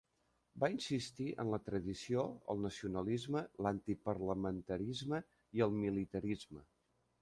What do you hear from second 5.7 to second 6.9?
militarisme.